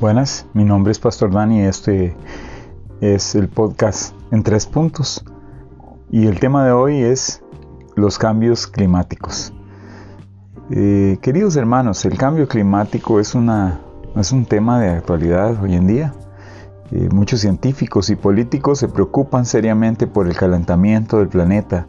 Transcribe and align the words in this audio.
Buenas, 0.00 0.46
mi 0.54 0.64
nombre 0.64 0.92
es 0.92 0.98
Pastor 0.98 1.30
Dani 1.30 1.58
y 1.58 1.64
este 1.64 2.16
es 3.02 3.34
el 3.34 3.50
podcast 3.50 4.14
en 4.30 4.42
tres 4.42 4.64
puntos. 4.64 5.22
Y 6.10 6.26
el 6.26 6.40
tema 6.40 6.64
de 6.64 6.72
hoy 6.72 7.02
es 7.02 7.42
los 7.96 8.16
cambios 8.16 8.66
climáticos. 8.66 9.52
Eh, 10.70 11.18
queridos 11.20 11.54
hermanos, 11.56 12.02
el 12.06 12.16
cambio 12.16 12.48
climático 12.48 13.20
es, 13.20 13.34
una, 13.34 13.82
es 14.16 14.32
un 14.32 14.46
tema 14.46 14.80
de 14.80 14.88
actualidad 14.88 15.62
hoy 15.62 15.74
en 15.74 15.86
día. 15.86 16.14
Eh, 16.92 17.10
muchos 17.12 17.40
científicos 17.40 18.08
y 18.08 18.16
políticos 18.16 18.78
se 18.78 18.88
preocupan 18.88 19.44
seriamente 19.44 20.06
por 20.06 20.26
el 20.26 20.34
calentamiento 20.34 21.18
del 21.18 21.28
planeta 21.28 21.88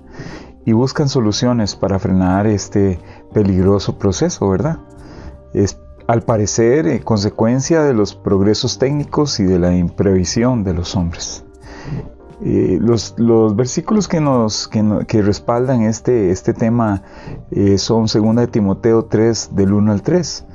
y 0.66 0.74
buscan 0.74 1.08
soluciones 1.08 1.78
para 1.78 1.98
frenar 1.98 2.46
este 2.46 3.00
peligroso 3.34 3.98
proceso, 3.98 4.50
¿verdad? 4.50 4.80
Al 6.08 6.24
parecer 6.24 7.04
consecuencia 7.04 7.84
de 7.84 7.94
los 7.94 8.16
progresos 8.16 8.78
técnicos 8.78 9.40
y 9.40 9.44
de 9.44 9.60
la 9.60 9.76
imprevisión 9.76 10.64
de 10.64 10.74
los 10.74 10.96
hombres. 10.96 11.44
Eh, 12.44 12.80
los, 12.82 13.16
versículos 13.56 14.08
que, 14.08 14.20
nos, 14.20 14.68
que, 14.68 15.22
respaldan 15.22 15.84
este, 15.84 16.32
este 16.32 16.54
tema 16.56 17.04
eh, 17.52 17.78
son 17.78 18.08
2 18.08 18.36
de 18.36 18.48
Timoteo 18.48 19.06
3, 19.06 19.52
del 19.54 19.74
1 19.74 19.92
al 19.92 20.02
3. 20.02 20.46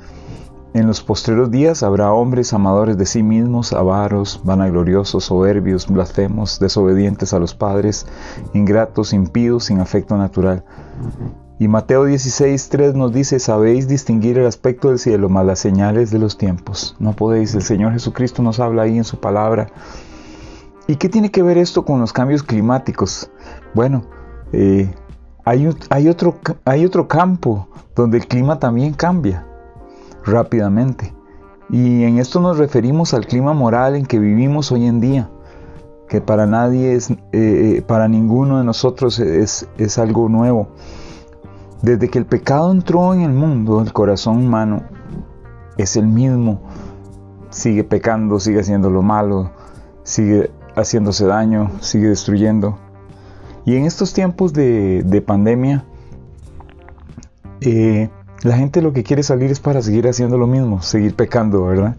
En 0.73 0.85
los 0.85 1.01
postreros 1.01 1.49
días 1.49 1.83
habrá 1.83 2.11
hombres 2.11 2.53
amadores 2.53 2.97
de 2.97 3.05
sí 3.05 3.23
mismos, 3.23 3.71
avaros, 3.71 4.41
vanagloriosos, 4.43 5.23
soberbios, 5.23 5.87
blasfemos, 5.87 6.59
desobedientes 6.59 7.33
a 7.33 7.39
los 7.39 7.55
padres, 7.55 8.05
ingratos, 8.53 9.13
impíos, 9.13 9.65
sin 9.65 9.79
afecto 9.79 10.17
natural 10.17 10.65
y 11.59 11.67
Mateo 11.67 12.07
16.3 12.07 12.93
nos 12.93 13.11
dice, 13.11 13.39
sabéis 13.39 13.87
distinguir 13.87 14.37
el 14.37 14.45
aspecto 14.45 14.89
del 14.89 14.99
cielo, 14.99 15.27
más 15.27 15.45
las 15.45 15.57
señales 15.57 16.11
de 16.11 16.19
los 16.19 16.37
tiempos. 16.37 16.95
No 16.99 17.13
podéis, 17.13 17.55
el 17.55 17.63
Señor 17.63 17.93
Jesucristo 17.93 18.43
nos 18.43 18.59
habla 18.59 18.83
ahí 18.83 18.97
en 18.97 19.03
su 19.03 19.19
palabra. 19.19 19.67
¿Y 20.85 20.97
qué 20.97 21.09
tiene 21.09 21.31
que 21.31 21.41
ver 21.41 21.57
esto 21.57 21.83
con 21.83 21.99
los 21.99 22.13
cambios 22.13 22.43
climáticos? 22.43 23.31
Bueno, 23.73 24.03
eh, 24.53 24.93
hay, 25.45 25.67
otro, 26.07 26.39
hay 26.63 26.85
otro 26.85 27.07
campo 27.07 27.67
donde 27.95 28.19
el 28.19 28.27
clima 28.27 28.59
también 28.59 28.93
cambia 28.93 29.47
rápidamente. 30.25 31.15
Y 31.71 32.03
en 32.03 32.19
esto 32.19 32.39
nos 32.39 32.59
referimos 32.59 33.15
al 33.15 33.25
clima 33.25 33.53
moral 33.53 33.95
en 33.95 34.05
que 34.05 34.19
vivimos 34.19 34.71
hoy 34.71 34.85
en 34.85 35.01
día, 35.01 35.31
que 36.07 36.21
para 36.21 36.45
nadie 36.45 36.93
es, 36.93 37.09
eh, 37.09 37.17
eh, 37.33 37.83
para 37.85 38.07
ninguno 38.07 38.59
de 38.59 38.63
nosotros 38.63 39.19
es, 39.19 39.67
es 39.79 39.97
algo 39.97 40.29
nuevo. 40.29 40.69
Desde 41.81 42.09
que 42.09 42.17
el 42.17 42.25
pecado 42.25 42.71
entró 42.71 43.13
en 43.13 43.21
el 43.21 43.33
mundo, 43.33 43.81
el 43.81 43.93
corazón 43.93 44.37
humano 44.37 44.83
es 45.77 45.95
el 45.95 46.07
mismo. 46.07 46.61
Sigue 47.49 47.83
pecando, 47.83 48.39
sigue 48.39 48.59
haciendo 48.59 48.89
lo 48.89 49.01
malo, 49.01 49.51
sigue 50.03 50.51
haciéndose 50.75 51.25
daño, 51.25 51.71
sigue 51.81 52.09
destruyendo. 52.09 52.77
Y 53.65 53.75
en 53.75 53.85
estos 53.85 54.13
tiempos 54.13 54.53
de, 54.53 55.23
pandemia, 55.25 55.85
eh, 57.61 58.09
la 58.43 58.55
gente 58.55 58.81
lo 58.81 58.93
que 58.93 59.03
quiere 59.03 59.23
salir 59.23 59.51
es 59.51 59.59
para 59.59 59.81
seguir 59.81 60.07
haciendo 60.07 60.37
lo 60.37 60.47
mismo, 60.47 60.81
seguir 60.81 61.15
pecando, 61.15 61.65
¿verdad? 61.65 61.97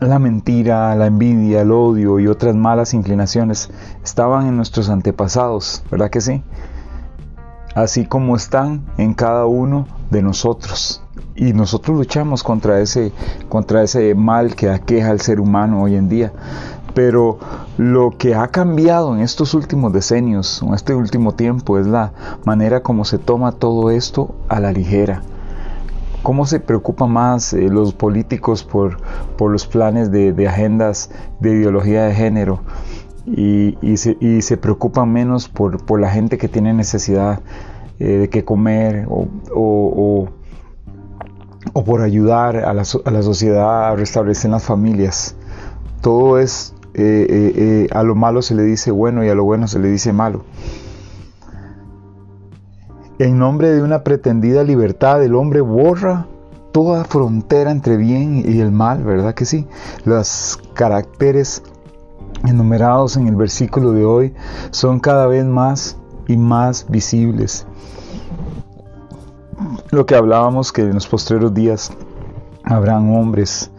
La 0.00 0.18
mentira, 0.18 0.94
la 0.94 1.06
envidia, 1.06 1.62
el 1.62 1.72
odio 1.72 2.20
y 2.20 2.26
otras 2.26 2.54
malas 2.54 2.94
inclinaciones 2.94 3.70
estaban 4.02 4.46
en 4.46 4.56
nuestros 4.56 4.88
antepasados, 4.88 5.82
¿verdad 5.90 6.08
que 6.08 6.20
sí? 6.20 6.42
Así 7.74 8.06
como 8.06 8.36
están 8.36 8.84
en 8.98 9.14
cada 9.14 9.46
uno 9.46 9.86
de 10.10 10.22
nosotros. 10.22 11.02
Y 11.34 11.52
nosotros 11.52 11.96
luchamos 11.96 12.42
contra 12.42 12.80
ese, 12.80 13.12
contra 13.48 13.82
ese 13.82 14.14
mal 14.14 14.54
que 14.54 14.70
aqueja 14.70 15.10
al 15.10 15.20
ser 15.20 15.40
humano 15.40 15.82
hoy 15.82 15.96
en 15.96 16.08
día. 16.08 16.32
Pero 16.94 17.38
lo 17.78 18.10
que 18.18 18.34
ha 18.34 18.48
cambiado 18.48 19.14
en 19.14 19.20
estos 19.20 19.54
últimos 19.54 19.92
decenios, 19.92 20.60
en 20.62 20.74
este 20.74 20.94
último 20.94 21.32
tiempo, 21.32 21.78
es 21.78 21.86
la 21.86 22.12
manera 22.44 22.82
como 22.82 23.04
se 23.04 23.18
toma 23.18 23.52
todo 23.52 23.90
esto 23.90 24.34
a 24.48 24.60
la 24.60 24.72
ligera. 24.72 25.22
¿Cómo 26.22 26.44
se 26.44 26.60
preocupan 26.60 27.12
más 27.12 27.54
eh, 27.54 27.68
los 27.70 27.94
políticos 27.94 28.62
por, 28.64 28.98
por 29.38 29.50
los 29.50 29.66
planes 29.66 30.10
de, 30.10 30.34
de 30.34 30.48
agendas 30.48 31.10
de 31.38 31.52
ideología 31.52 32.04
de 32.04 32.14
género? 32.14 32.60
Y, 33.26 33.96
se, 33.96 34.56
preocupan 34.56 35.12
menos 35.12 35.48
por, 35.48 36.00
la 36.00 36.10
gente 36.10 36.38
que 36.38 36.48
tiene 36.48 36.72
necesidad 36.72 37.40
eh, 37.98 38.04
de 38.04 38.28
qué 38.28 38.44
comer 38.44 39.06
o, 39.08 40.28
por 41.84 42.02
ayudar 42.02 42.56
a 42.56 42.72
la, 42.72 42.84
sociedad 42.84 43.88
a 43.88 43.96
restablecer 43.96 44.50
las 44.50 44.64
familias. 44.64 45.36
Todo 46.00 46.38
es, 46.38 46.74
eh, 46.94 47.26
eh, 47.28 47.88
a 47.92 48.02
lo 48.02 48.14
malo 48.14 48.42
se 48.42 48.54
le 48.54 48.62
dice 48.62 48.90
bueno 48.90 49.24
y 49.24 49.28
a 49.28 49.34
lo 49.34 49.44
bueno 49.44 49.68
se 49.68 49.78
le 49.78 49.88
dice 49.88 50.12
malo. 50.12 50.44
En 53.18 53.38
nombre 53.38 53.68
de 53.68 53.82
una 53.82 54.02
pretendida 54.02 54.64
libertad, 54.64 55.22
el 55.22 55.34
hombre 55.34 55.60
borra 55.60 56.26
toda 56.72 57.04
frontera 57.04 57.70
entre 57.70 57.96
bien 57.96 58.42
y 58.46 58.60
el 58.60 58.70
mal, 58.70 59.04
¿verdad 59.04 59.34
que 59.34 59.44
sí? 59.44 59.66
Los 60.04 60.58
caracteres 60.74 61.62
enumerados 62.44 63.16
en 63.16 63.28
el 63.28 63.36
versículo 63.36 63.92
de 63.92 64.04
hoy 64.04 64.34
son 64.70 65.00
cada 65.00 65.26
vez 65.26 65.44
más 65.44 65.96
y 66.26 66.36
más 66.36 66.86
visibles. 66.88 67.66
Lo 69.90 70.06
que 70.06 70.14
hablábamos 70.14 70.72
que 70.72 70.82
en 70.82 70.94
los 70.94 71.06
postreros 71.06 71.52
días 71.52 71.92
habrán 72.64 73.14
hombres 73.14 73.70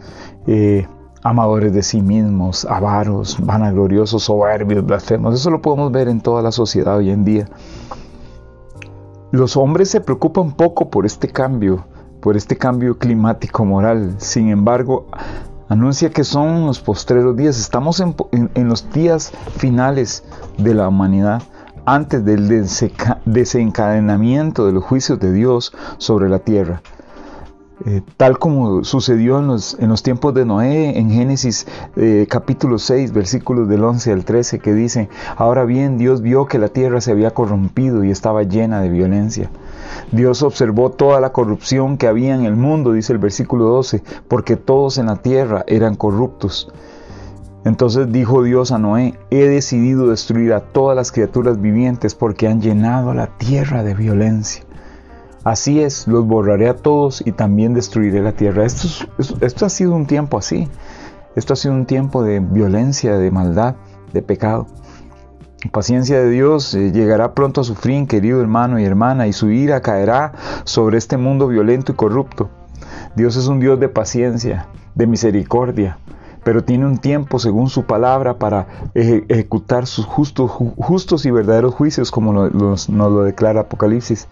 eh, 0.46 0.86
amadores 1.22 1.72
de 1.72 1.82
sí 1.82 2.02
mismos, 2.02 2.64
avaros, 2.64 3.38
vanagloriosos, 3.40 4.24
soberbios, 4.24 4.84
blasfemos. 4.84 5.34
Eso 5.34 5.50
lo 5.50 5.62
podemos 5.62 5.90
ver 5.92 6.08
en 6.08 6.20
toda 6.20 6.42
la 6.42 6.52
sociedad 6.52 6.96
hoy 6.96 7.10
en 7.10 7.24
día. 7.24 7.48
Los 9.30 9.56
hombres 9.56 9.88
se 9.88 10.00
preocupan 10.00 10.52
poco 10.52 10.90
por 10.90 11.06
este 11.06 11.28
cambio, 11.28 11.86
por 12.20 12.36
este 12.36 12.56
cambio 12.56 12.98
climático 12.98 13.64
moral. 13.64 14.16
Sin 14.18 14.48
embargo, 14.48 15.06
anuncia 15.72 16.10
que 16.10 16.22
son 16.22 16.66
los 16.66 16.80
postreros 16.80 17.36
días. 17.36 17.58
Estamos 17.58 18.00
en, 18.00 18.68
los 18.68 18.90
días 18.92 19.32
finales 19.56 20.22
de 20.58 20.74
la 20.74 20.88
humanidad, 20.88 21.42
antes 21.86 22.24
del 22.24 22.46
desencadenamiento 23.24 24.66
de 24.66 24.72
los 24.72 24.84
juicios 24.84 25.18
de 25.18 25.32
Dios 25.32 25.72
sobre 25.98 26.28
la 26.28 26.40
tierra. 26.40 26.82
Eh, 27.84 28.02
tal 28.16 28.38
como 28.38 28.84
sucedió 28.84 29.40
en 29.40 29.48
los, 29.48 29.76
en 29.80 29.88
los, 29.88 30.04
tiempos 30.04 30.34
de 30.34 30.44
Noé, 30.44 30.98
en 30.98 31.10
Génesis 31.10 31.66
eh, 31.96 32.26
capítulo 32.30 32.78
6, 32.78 33.12
versículos 33.12 33.68
del 33.68 33.82
11 33.82 34.12
al 34.12 34.24
13, 34.24 34.60
que 34.60 34.72
dice, 34.72 35.08
ahora 35.36 35.64
bien 35.64 35.98
Dios 35.98 36.20
vio 36.20 36.46
que 36.46 36.60
la 36.60 36.68
tierra 36.68 37.00
se 37.00 37.10
había 37.10 37.32
corrompido 37.32 38.04
y 38.04 38.10
estaba 38.10 38.44
llena 38.44 38.80
de 38.80 38.88
violencia. 38.88 39.50
Dios 40.12 40.42
observó 40.42 40.90
toda 40.90 41.20
la 41.20 41.32
corrupción 41.32 41.96
que 41.96 42.06
había 42.06 42.34
en 42.34 42.44
el 42.44 42.54
mundo, 42.54 42.92
dice 42.92 43.12
el 43.12 43.18
versículo 43.18 43.64
12, 43.64 44.02
porque 44.28 44.56
todos 44.56 44.98
en 44.98 45.06
la 45.06 45.16
tierra 45.16 45.64
eran 45.66 45.96
corruptos. 45.96 46.72
Entonces 47.64 48.12
dijo 48.12 48.44
Dios 48.44 48.70
a 48.70 48.78
Noé, 48.78 49.18
he 49.30 49.48
decidido 49.48 50.08
destruir 50.08 50.52
a 50.52 50.60
todas 50.60 50.96
las 50.96 51.10
criaturas 51.10 51.60
vivientes 51.60 52.14
porque 52.14 52.46
han 52.46 52.60
llenado 52.60 53.12
la 53.14 53.26
tierra 53.38 53.82
de 53.82 53.94
violencia. 53.94 54.64
Así 55.44 55.80
es, 55.80 56.06
los 56.06 56.24
borraré 56.24 56.68
a 56.68 56.76
todos 56.76 57.22
y 57.26 57.32
también 57.32 57.74
destruiré 57.74 58.20
la 58.20 58.32
tierra. 58.32 58.64
Esto, 58.64 59.66
ha 59.66 59.68
sido 59.68 59.92
un 59.92 60.06
tiempo 60.06 60.38
así. 60.38 60.68
Esto 61.34 61.54
ha 61.54 61.56
sido 61.56 61.74
un 61.74 61.86
tiempo 61.86 62.22
de 62.22 62.38
violencia, 62.38 63.16
de 63.16 63.30
maldad, 63.32 63.74
de 64.12 64.22
pecado. 64.22 64.68
Paciencia 65.72 66.20
de 66.20 66.30
Dios 66.30 66.74
eh, 66.74 66.92
llegará 66.92 67.34
pronto 67.34 67.60
a 67.60 67.64
su 67.64 67.74
fin, 67.74 68.06
querido 68.06 68.40
hermano 68.40 68.78
y 68.78 68.84
hermana, 68.84 69.26
y 69.26 69.32
su 69.32 69.50
ira 69.50 69.80
caerá 69.80 70.32
sobre 70.64 70.98
este 70.98 71.16
mundo 71.16 71.48
violento 71.48 71.92
y 71.92 71.94
corrupto. 71.96 72.48
Dios 73.16 73.36
es 73.36 73.48
un 73.48 73.58
Dios 73.58 73.80
de 73.80 73.88
paciencia, 73.88 74.68
de 74.94 75.06
misericordia, 75.06 75.98
pero 76.44 76.64
tiene 76.64 76.86
un 76.86 76.98
tiempo 76.98 77.38
según 77.38 77.68
su 77.68 77.84
palabra 77.84 78.38
para 78.38 78.66
ejecutar 78.94 79.86
sus 79.86 80.04
justos, 80.04 80.50
justos 80.50 81.26
y 81.26 81.30
verdaderos 81.30 81.74
juicios, 81.74 82.10
como 82.10 82.32
nos 82.32 82.88
lo 82.88 83.22
declara 83.22 83.62
Apocalipsis. 83.62 84.28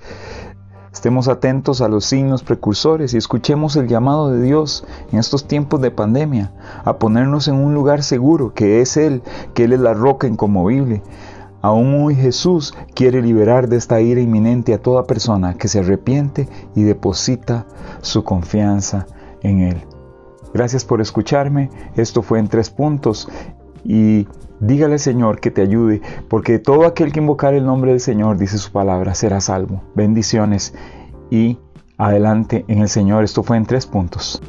Estemos 0.92 1.28
atentos 1.28 1.82
a 1.82 1.88
los 1.88 2.04
signos 2.04 2.42
precursores 2.42 3.14
y 3.14 3.16
escuchemos 3.16 3.76
el 3.76 3.86
llamado 3.86 4.32
de 4.32 4.42
Dios 4.42 4.84
en 5.12 5.20
estos 5.20 5.46
tiempos 5.46 5.80
de 5.80 5.92
pandemia 5.92 6.50
a 6.84 6.98
ponernos 6.98 7.46
en 7.46 7.54
un 7.54 7.74
lugar 7.74 8.02
seguro, 8.02 8.54
que 8.54 8.80
es 8.80 8.96
Él, 8.96 9.22
que 9.54 9.64
Él 9.64 9.72
es 9.72 9.80
la 9.80 9.94
roca 9.94 10.26
inconmovible. 10.26 11.02
Aún 11.62 11.94
hoy 12.02 12.16
Jesús 12.16 12.74
quiere 12.94 13.22
liberar 13.22 13.68
de 13.68 13.76
esta 13.76 14.00
ira 14.00 14.20
inminente 14.20 14.74
a 14.74 14.82
toda 14.82 15.06
persona 15.06 15.54
que 15.54 15.68
se 15.68 15.78
arrepiente 15.78 16.48
y 16.74 16.82
deposita 16.82 17.66
su 18.00 18.24
confianza 18.24 19.06
en 19.42 19.60
Él. 19.60 19.84
Gracias 20.52 20.84
por 20.84 21.00
escucharme. 21.00 21.70
Esto 21.94 22.22
fue 22.22 22.40
en 22.40 22.48
tres 22.48 22.70
puntos 22.70 23.28
y 23.84 24.26
dígale 24.60 24.98
Señor 24.98 25.40
que 25.40 25.50
te 25.50 25.62
ayude, 25.62 26.02
porque 26.28 26.58
todo 26.58 26.86
aquel 26.86 27.12
que 27.12 27.20
invocar 27.20 27.54
el 27.54 27.64
nombre 27.64 27.90
del 27.92 28.00
Señor, 28.00 28.38
dice 28.38 28.58
su 28.58 28.72
palabra, 28.72 29.14
será 29.14 29.40
salvo. 29.40 29.82
Bendiciones 29.94 30.74
y 31.30 31.58
adelante 31.96 32.64
en 32.68 32.80
el 32.80 32.88
Señor. 32.88 33.24
Esto 33.24 33.42
fue 33.42 33.56
en 33.56 33.66
tres 33.66 33.86
puntos. 33.86 34.42